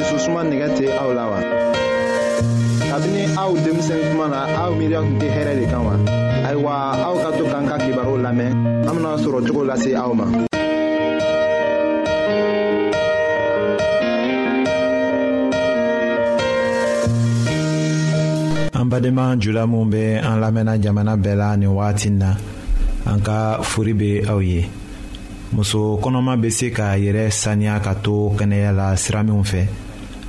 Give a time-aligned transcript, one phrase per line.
[0.00, 1.38] dususuma nɛgɛ tɛ aw la wa.
[2.90, 5.94] kabini aw denmisɛn kuma na aw miiriya tun tɛ hɛrɛ de kan wa.
[6.48, 6.72] ayiwa
[7.06, 8.50] aw ka to k'an ka kibaru lamɛn
[8.88, 10.24] an bena sɔrɔ cogo lase aw ma.
[18.80, 22.30] an badenma jula minw be an lamɛnna jamana bɛɛ la nin wagatin na
[23.04, 24.64] an ka fori be aw ye
[25.52, 29.64] muso kɔnɔma be se k'a yɛrɛ saniya ka to kɛnɛya la sira minw fɛ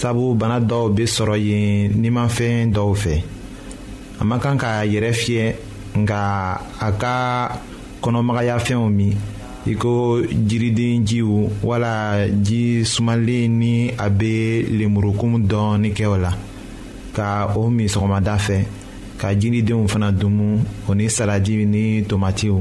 [0.00, 3.16] sabu bana dɔw bɛ sɔrɔ yen nimanfɛn dɔw fɛ
[4.20, 5.46] a man kan k'a yɛrɛ fiyɛ
[6.02, 6.20] nka
[6.80, 7.16] a ka
[8.02, 9.14] kɔnɔmagayafɛnw min
[9.66, 16.32] i ko jiriden jiw wala ji sumalen ni a bɛ lemurukumu dɔɔni kɛ o la
[17.14, 18.64] ka o min sɔgɔmada fɛ
[19.18, 20.58] ka jiridenw fana dumu
[20.88, 22.56] o ni saladi ni tomatiw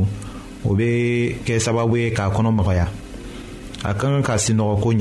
[0.66, 2.88] o bɛ kɛ sababu ye k'a kɔnɔ magaya
[3.84, 4.92] a ka kan ka sinɔgɔ ko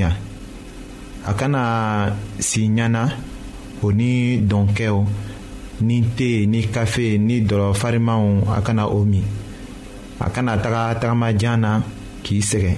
[1.25, 1.65] a kana
[2.41, 3.03] si ɲana
[3.85, 4.13] o ni
[4.51, 4.99] dɔnkɛw
[5.87, 9.23] ni te ni kafe ni dɔlɔ farimanw a kana o min
[10.21, 11.71] a kana taga tagamajan na
[12.25, 12.77] k'i sɛgɛn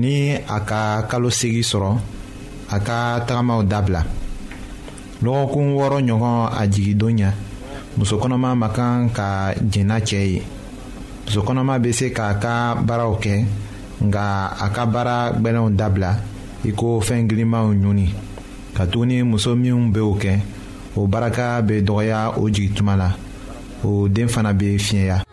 [0.00, 1.90] ni a ka kalo segi sɔrɔ
[2.68, 4.02] a ka tagamaw dabila
[5.24, 7.14] lɔgɔkun wɔɔrɔ ɲɔgɔn a jigindon
[7.98, 10.42] ɲa kɔnɔma ma kan ka jɛnna cɛ ye
[11.46, 13.44] kɔnɔma bɛ se k'a ka baaraw kɛ
[14.02, 14.22] nka
[14.64, 16.10] a ka baara gbɛlɛnw dabila
[16.64, 18.06] i ko fɛn girinmaw ɲuni
[18.76, 20.32] katuguni muso minw be o kɛ
[20.96, 23.16] o baraka be dɔgɔya o jigituma la
[23.84, 25.25] o den fana be fiɲɛya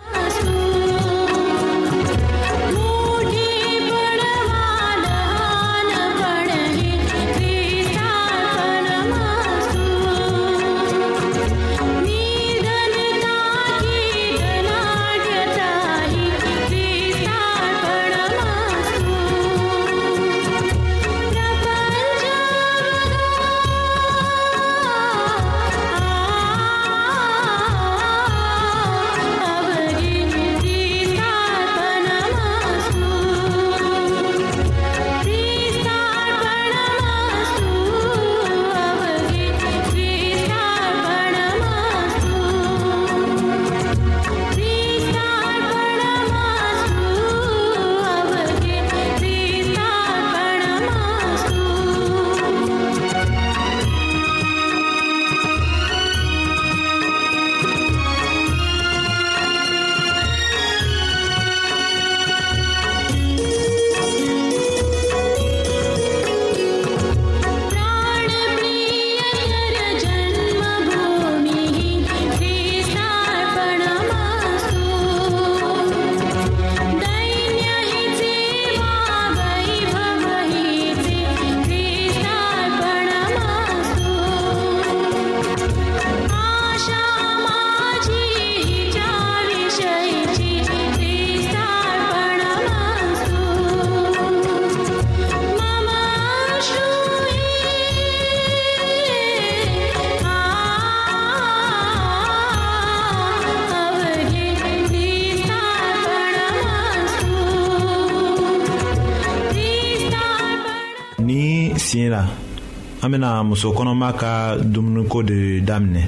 [113.06, 114.32] an bena muso kɔnɔma ka
[114.74, 116.04] dumuniko de daminɛ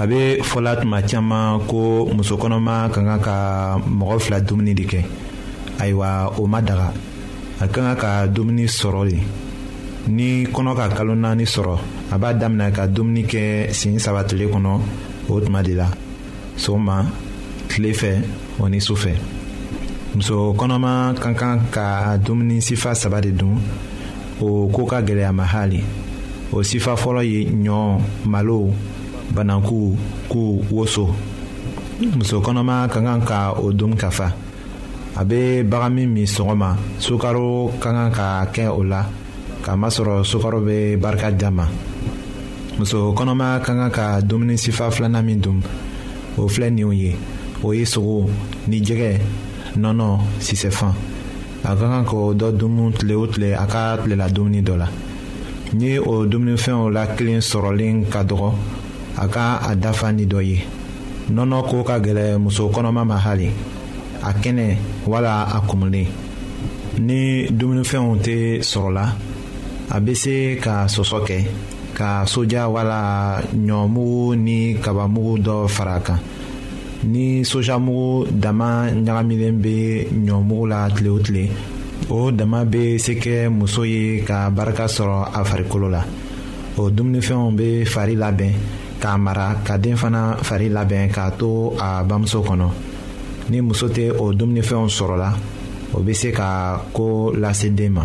[0.00, 1.80] a be fɔla tuma caaman ko
[2.16, 3.36] muso kɔnɔma ka kan ka
[3.98, 5.00] mɔgɔ fila dumuni de kɛ
[5.82, 6.08] ayiwa
[6.40, 6.88] o ma daga
[7.60, 9.16] a ka kan ka dumuni sɔrɔ le
[10.06, 11.78] ni kɔnɔ ka kalo naani sɔrɔ
[12.12, 14.80] a b'a daminɛ ka dumuni kɛ siɲɛ saba tile kɔnɔ
[15.28, 15.88] o tuma de la
[16.56, 17.04] soma
[17.68, 18.22] tile fɛ
[18.60, 19.16] o ni su fɛ
[20.14, 23.58] muso kɔnɔma ka kan ka dumuni sifa saba de dun
[24.40, 25.82] o koo ka gwɛlɛya haali
[26.52, 27.78] o sifa fɔlɔ ye ɲɔ
[28.28, 28.68] malo
[29.34, 29.96] bananku
[30.30, 30.40] ku
[30.70, 31.08] woso
[32.16, 34.28] muso kɔnɔma ka kan ka o dun ka fa
[35.16, 39.08] a bɛ bagan min min sɔgɔma sukaro ka kan ka kɛ o la
[39.64, 41.64] kamasɔrɔ sukaro bɛ barika di a ma
[42.78, 45.62] muso kɔnɔma ka kan ka dumuni sifa filanan min dun
[46.36, 47.16] o filɛ nin ye
[47.62, 48.28] o ye sogo
[48.68, 49.10] ni jɛgɛ
[49.80, 50.92] nɔnɔ sisɛfan
[51.64, 54.88] a ka kan k'o dɔ dun tile o tile a ka tilela dumuni dɔ la.
[55.74, 58.50] ni o dumunifɛnw la kelen sɔrɔlen ka dɔgɔ
[59.16, 60.58] a ka a dafa ni dɔ ye
[61.34, 63.48] nɔnɔ ko ka gɛlɛ muso kɔnɔma ma hali
[64.22, 64.68] a kɛnɛ
[65.06, 66.06] wala a kumulen
[66.98, 69.04] ni dumunifɛnw tɛ sɔrɔla
[69.90, 71.38] a bɛ se ka sɔsɔ kɛ
[71.94, 76.20] ka soja wala ɲɔmugu ni kabamugu dɔ fara a kan
[77.04, 81.48] ni sojamugu dama ɲagamilen bɛ ɲɔmugu la tile o tile
[82.10, 86.02] o dama bɛ se kɛ muso ye ka barika sɔrɔ a farikolo la
[86.76, 88.52] o dumunifɛnw bɛ fari labɛn
[89.00, 92.70] k'a mara ka den fana fari labɛn k'a to a bamuso kɔnɔ
[93.50, 95.32] ni muso tɛ o dumunifɛnw sɔrɔla
[95.94, 98.04] o bɛ se ka ko lase den ma.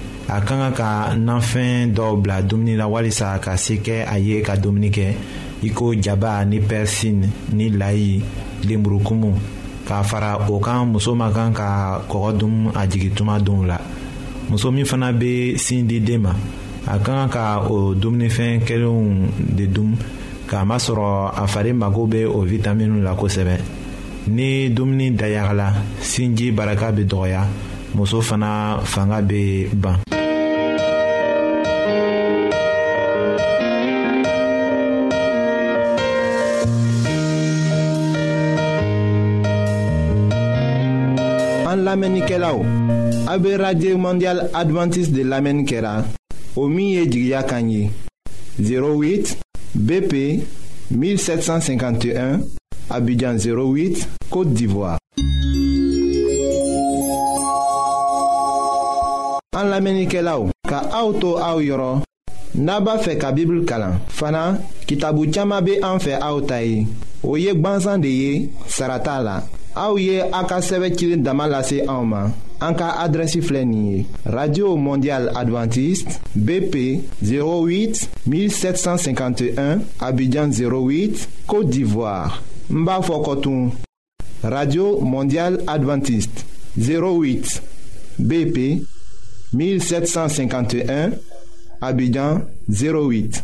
[0.27, 4.37] a ka kan ka nanfɛn dɔw bila dumuni la walisa ka se kɛ a ye
[4.45, 5.05] ka dumuni kɛ
[5.63, 8.21] i ko jaba ni pɛrisini ni layi
[8.67, 9.31] lenburukumu
[9.87, 13.77] k'a fara o kan muso man kan ka kɔgɔ dun a jigi tuma donw la
[14.49, 16.33] muso min fana bɛ sin di den ma
[16.87, 19.97] a ka kan ka o dumunifɛn kelenw de dun
[20.47, 23.55] kamasɔrɔ a fari mago bɛ o vitamini la kosɛbɛ
[24.27, 27.43] ni dumuni dayagala sinji baraka bɛ dɔgɔya
[27.95, 29.21] muso fana fanga
[29.73, 29.95] ban.
[41.71, 42.63] an lamɛnnikɛlaw
[43.97, 46.05] mondial adventiste de Lamenikela,
[46.57, 47.79] kɛra o
[48.93, 49.37] 08
[49.73, 50.13] bp
[50.91, 52.39] 1751
[52.89, 54.97] abidjan 08 côte d'ivoire.
[59.53, 61.99] An lamenike la ou, ka aoutou aou yoron,
[62.55, 63.97] naba fe ka bibl kalan.
[64.15, 64.43] Fana,
[64.87, 66.85] ki tabou tiyama be anfe aoutayi.
[67.27, 68.29] Ou yek bansan de ye,
[68.71, 69.33] sarata la.
[69.75, 72.31] Aou ye a ka seve kilin damalase aouman.
[72.63, 74.05] An ka adresi flenye.
[74.23, 76.85] Radio Mondial Adventist, BP
[77.33, 82.39] 08 1751, Abidjan 08, Kote d'Ivoire.
[82.69, 83.67] Mba Fokotoun,
[84.47, 86.45] Radio Mondial Adventist,
[86.79, 87.59] 08
[88.15, 88.87] BP
[89.53, 91.11] 1751,
[91.81, 93.43] Abidjan 08.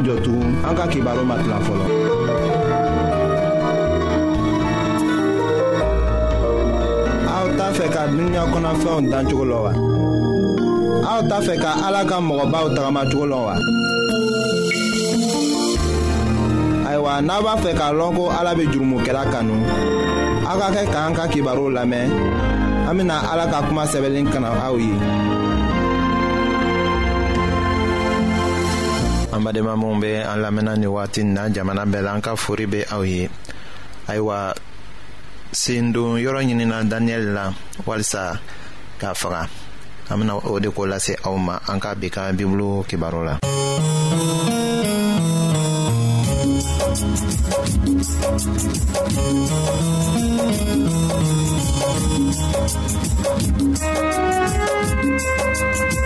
[0.00, 1.84] an jɔ tugun an ka kibaru ma tila fɔlɔ.
[7.34, 9.72] aw t'a fɛ ka dunuya kɔnɔfɛnw dan cogo la wa.
[11.12, 13.54] aw t'a fɛ ka ala ka mɔgɔbaw tagamacogo la wa.
[16.88, 19.54] ayiwa n'a b'a fɛ k'a lɔn ko ala bɛ jurumokɛla kanu
[20.50, 22.08] aw ka kɛ k'an ka kibaru lamɛn
[22.88, 24.94] an bɛna ala ka kuma sɛbɛnni kana aw ye.
[29.40, 32.84] an badenma be an lamɛnna ni wagati na jamana bɛɛ la an ka fori be
[32.92, 33.28] aw ye
[34.06, 34.54] ayiwa
[35.52, 37.52] sendon yɔrɔ ɲinina daniyɛli la
[37.86, 38.38] walisa
[38.98, 39.48] k'a faga
[40.10, 43.38] an bena o de ko lase aw ma an ka bi ka bibulu kibaro la
[55.70, 55.99] Thank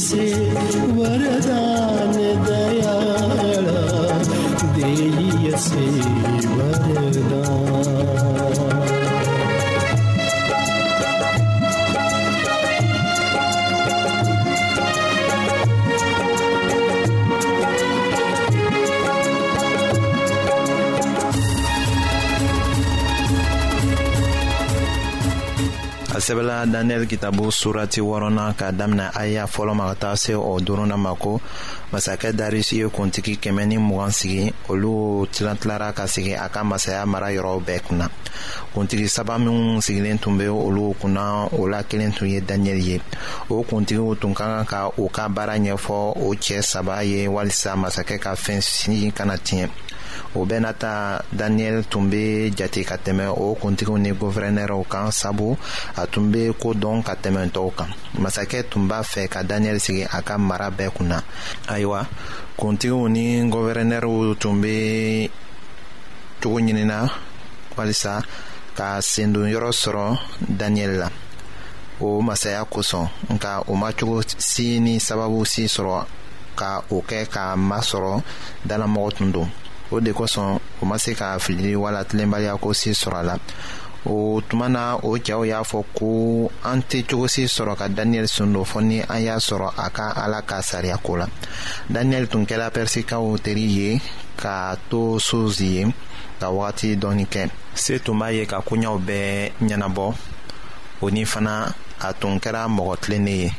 [0.07, 0.25] से
[0.99, 1.72] वरदान
[26.23, 30.97] sɛbɛla daniyɛli kitabu surati wɔrɔna ka damina aya fɔlɔ ma ka taa se o duruna
[30.97, 31.41] ma ko
[31.93, 37.05] masakɛ darisi ye kuntigi kɛmɛ ni mugan sigi olu tilatilara ka sigi a ka masaya
[37.07, 38.09] mara yɔrɔw bɛɛ kunna
[38.75, 43.01] kuntigi saba minw sigilen tun be olu kunna o la kelen tun ye daniyɛli ye
[43.51, 47.77] o kuntigiw tun ka kan ka u ka baara ɲɛfɔ o cɛɛ saba ye walisa
[47.77, 49.69] masakɛ ka fɛn sini kana tiɲɛ
[50.35, 55.13] o bɛɛ n'ata ta daniyɛli tun be jate ka tɛmɛ o kuntigiw ni guvɛrɛnɛrɛw kan
[55.13, 55.57] sabu
[55.97, 57.89] a tun be koo dɔn ka tɛmɛ tɔw kan
[58.19, 61.23] masakɛ tun b'a fɛ ka daniyɛli sigi a ka mara bɛɛ kunna
[61.83, 62.01] ayiwa
[62.59, 64.75] kuntigiw ni gɔvɛrɛnɛriw tun be
[66.41, 66.99] cogo ɲinina
[67.77, 68.15] walisa
[68.79, 70.05] ka sendonyɔrɔ sɔrɔ
[70.59, 71.09] daniyɛli la
[72.01, 76.07] o masaya kosɔn nka o macogo si ni sababu si sɔrɔ
[76.61, 78.23] ka o kɛ k'a masɔrɔ
[78.69, 79.49] dalamɔgɔ tun don
[79.91, 83.35] o de kosɔn o ma se ka filili wala tilenbaliya ko si sɔrɔ a la
[84.05, 88.65] o tuma na o cɛw y'a fɔ ko an tɛ cogosi sɔrɔ ka daniyɛli sundo
[88.65, 91.27] fɔ ni an y'a sɔrɔ a ka ala ka sariya ko la
[91.91, 94.01] daniyɛli tun kɛra pɛrisikaw teri ye
[94.37, 95.93] ka to sozi ye
[96.41, 100.15] ka wagati dɔɔni kɛ se tun b'a ye ka koɲɛw bɛɛ ɲɛnabɔ
[101.03, 103.53] o ni fana a tun kɛra mɔgɔ tilennen ye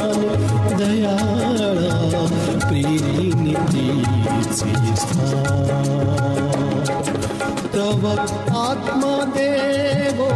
[8.19, 10.30] Atma dego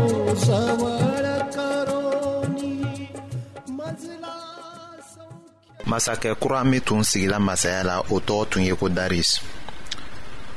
[0.45, 3.09] Samad karoni
[3.67, 4.33] Mazla
[5.85, 9.41] Masake kurami Tun sigila masayala Oto tunye kudaris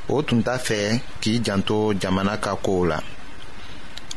[0.09, 3.01] O tun dafe ki janto Jamana kakou la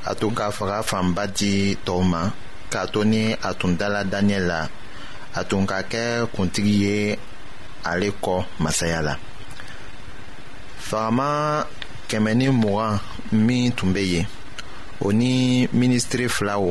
[0.06, 2.30] Ato gafra fam badji Touman
[2.70, 4.68] Katone atun dala danye la
[5.34, 7.18] Ato nkake kuntige
[7.84, 9.16] Aleko masayala
[10.78, 11.66] Fama
[12.12, 13.00] kɛmɛ ni mugan
[13.46, 14.26] min tun bɛ yen
[15.04, 16.64] o ni minisitiri filaw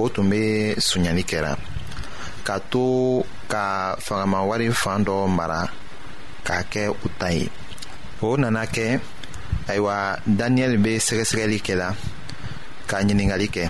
[0.00, 0.40] o tun bɛ
[0.88, 1.52] sonyali kɛra
[2.46, 3.64] ka to ka
[4.04, 5.60] fangamawari fan dɔ mara
[6.46, 7.46] k'a kɛ u ta ye
[8.20, 8.84] o nana kɛ
[9.70, 9.96] ayiwa
[10.38, 11.88] daniyɛli bɛ sɛgɛsɛgɛli kɛ la
[12.88, 13.66] ka ɲininkali kɛ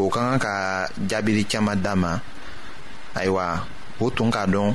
[0.00, 0.54] o ka kan ka
[1.08, 2.12] jaabili caman d'a ma
[3.14, 3.46] ayiwa
[4.00, 4.72] o tun k'a dɔn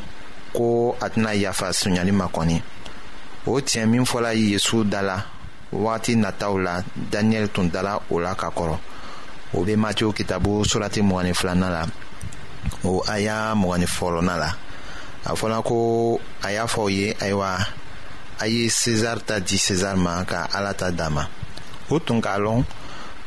[0.56, 2.62] ko a tɛna yafa sonyali ma kɔni
[3.50, 5.18] o tiɲɛ min fɔla yesu da la
[5.72, 8.78] wagati nataw la daniyɛl tun dala o la ka kɔrɔ
[9.54, 9.74] o be
[10.14, 11.84] kitabu surati mgani filana la
[12.84, 14.50] o aya mgani fɔlɔna la
[15.26, 17.58] a fɔla ko a y'a fɔ ye ayiwa
[18.40, 21.28] a ye sezar ta di sezar ma ka ala ta dama
[21.90, 22.64] o tun k'a lɔn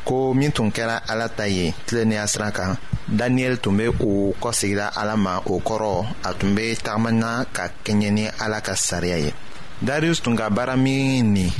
[0.04, 2.76] ko min tun kɛra ala ta ye tilennenya sira kan
[3.08, 8.10] daniyɛli tun be o kɔsegila ala ma o kɔrɔ a tun be tagamana ka kɛɲɛ
[8.12, 9.32] ni ala ka sariya ye
[9.80, 11.50] darius tun ka baara min nin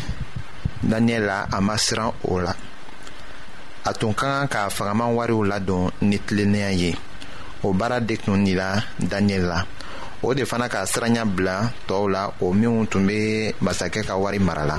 [0.83, 2.53] daniyɛli la a ma siran o la
[3.85, 6.91] a tun ka kan k'a fagaman wariw ladon ni tilennenya ye
[7.63, 9.59] o baara de tun dila daniyɛli la
[10.27, 13.19] o de fana ka siranya bila tɔɔw la o minw tun bɛ
[13.65, 14.77] masakɛ ka wari mara la.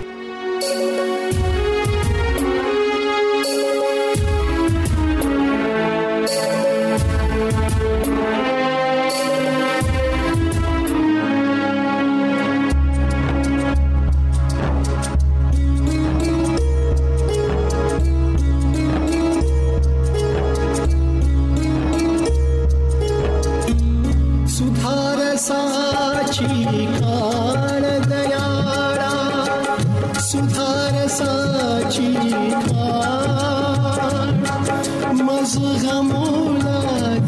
[35.53, 36.09] सब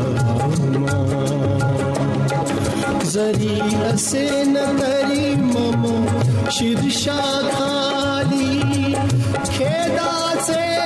[0.79, 1.66] मान
[3.14, 3.55] जरी
[4.09, 5.85] से न करी मम
[6.57, 7.21] शिरशा
[7.53, 8.55] खाली
[9.55, 10.11] खेदा
[10.51, 10.78] से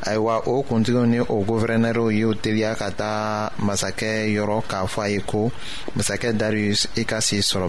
[0.05, 5.09] ayiwa o kuntigiw ni o guvɛrɛnɛriw y'u teliya ka taa masakɛ yɔrɔ k'a fɔ a
[5.09, 5.51] ye ko
[5.97, 7.67] masakɛ darius i ka si sɔrɔ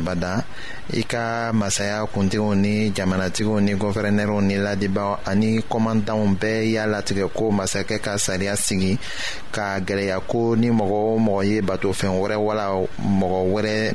[0.93, 7.29] i ka masaya kuntigiw ni jamanatigiw ni guvɛrɛnɛriw ni ladibaw ani kɔmandanw bɛɛ y'a latigɛ
[7.35, 8.99] ko masakɛ ka sariya sigi
[9.53, 12.67] ka gɛlɛya ko ni mɔgɔ o mɔgɔ ye batofɛn wɛrɛ wala
[13.01, 13.95] mɔgɔ wɛrɛ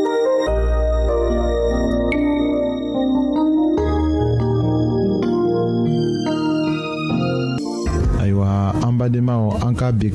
[9.03, 10.11] En cas de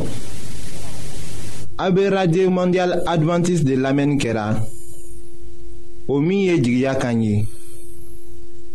[1.79, 4.57] a be radio mondial Adventiste de lamɛnni kɛra
[6.09, 6.61] o min